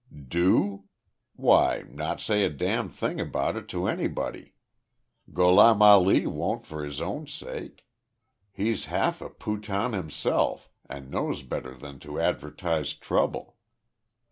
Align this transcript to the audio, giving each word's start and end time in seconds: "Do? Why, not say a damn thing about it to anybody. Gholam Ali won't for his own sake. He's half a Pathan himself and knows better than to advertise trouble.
"Do? 0.27 0.85
Why, 1.35 1.83
not 1.87 2.21
say 2.21 2.43
a 2.43 2.49
damn 2.49 2.89
thing 2.89 3.19
about 3.21 3.55
it 3.55 3.67
to 3.67 3.85
anybody. 3.85 4.55
Gholam 5.31 5.79
Ali 5.83 6.25
won't 6.25 6.65
for 6.65 6.83
his 6.83 6.99
own 6.99 7.27
sake. 7.27 7.85
He's 8.51 8.85
half 8.85 9.21
a 9.21 9.29
Pathan 9.29 9.93
himself 9.93 10.71
and 10.89 11.11
knows 11.11 11.43
better 11.43 11.75
than 11.75 11.99
to 11.99 12.19
advertise 12.19 12.95
trouble. 12.95 13.57